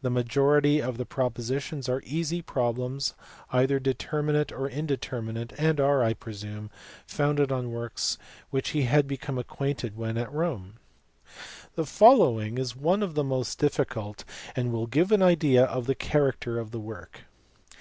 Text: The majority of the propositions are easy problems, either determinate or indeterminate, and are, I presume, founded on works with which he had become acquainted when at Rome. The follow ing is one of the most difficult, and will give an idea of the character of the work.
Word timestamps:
The 0.00 0.10
majority 0.10 0.80
of 0.80 0.96
the 0.96 1.04
propositions 1.04 1.88
are 1.88 2.00
easy 2.04 2.40
problems, 2.40 3.14
either 3.50 3.80
determinate 3.80 4.52
or 4.52 4.68
indeterminate, 4.70 5.52
and 5.58 5.80
are, 5.80 6.04
I 6.04 6.14
presume, 6.14 6.70
founded 7.04 7.50
on 7.50 7.72
works 7.72 8.16
with 8.52 8.58
which 8.58 8.68
he 8.68 8.82
had 8.82 9.08
become 9.08 9.38
acquainted 9.38 9.96
when 9.96 10.18
at 10.18 10.32
Rome. 10.32 10.74
The 11.74 11.84
follow 11.84 12.38
ing 12.40 12.58
is 12.58 12.76
one 12.76 13.02
of 13.02 13.16
the 13.16 13.24
most 13.24 13.58
difficult, 13.58 14.24
and 14.54 14.70
will 14.70 14.86
give 14.86 15.10
an 15.10 15.20
idea 15.20 15.64
of 15.64 15.86
the 15.86 15.96
character 15.96 16.60
of 16.60 16.70
the 16.70 16.78
work. 16.78 17.22